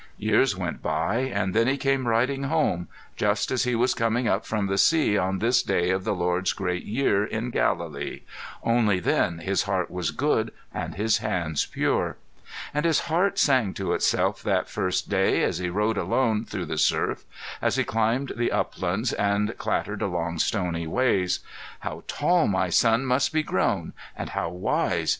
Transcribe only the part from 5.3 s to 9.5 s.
this day of the Lord's Great Year in Galilee only then